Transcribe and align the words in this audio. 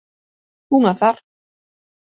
Un 0.79 0.89
azar. 0.93 1.13